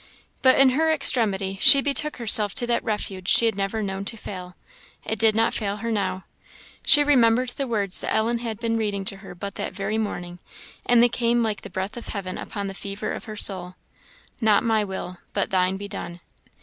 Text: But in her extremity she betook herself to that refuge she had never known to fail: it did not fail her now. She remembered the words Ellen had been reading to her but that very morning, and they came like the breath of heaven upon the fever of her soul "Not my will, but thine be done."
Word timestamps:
But 0.41 0.57
in 0.57 0.71
her 0.71 0.91
extremity 0.91 1.59
she 1.61 1.79
betook 1.79 2.17
herself 2.17 2.55
to 2.55 2.65
that 2.65 2.83
refuge 2.83 3.27
she 3.29 3.45
had 3.45 3.55
never 3.55 3.83
known 3.83 4.03
to 4.05 4.17
fail: 4.17 4.55
it 5.05 5.19
did 5.19 5.35
not 5.35 5.53
fail 5.53 5.75
her 5.77 5.91
now. 5.91 6.25
She 6.81 7.03
remembered 7.03 7.49
the 7.49 7.67
words 7.67 8.03
Ellen 8.03 8.39
had 8.39 8.57
been 8.59 8.77
reading 8.77 9.05
to 9.05 9.17
her 9.17 9.35
but 9.35 9.53
that 9.61 9.73
very 9.75 9.99
morning, 9.99 10.39
and 10.87 11.03
they 11.03 11.07
came 11.09 11.43
like 11.43 11.61
the 11.61 11.69
breath 11.69 11.97
of 11.97 12.07
heaven 12.07 12.39
upon 12.39 12.65
the 12.65 12.73
fever 12.73 13.13
of 13.13 13.25
her 13.25 13.37
soul 13.37 13.75
"Not 14.41 14.63
my 14.63 14.83
will, 14.83 15.19
but 15.33 15.51
thine 15.51 15.77
be 15.77 15.87
done." 15.87 16.19